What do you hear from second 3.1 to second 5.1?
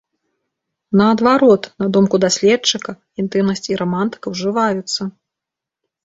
інтымнасць і рамантыка ўжываюцца.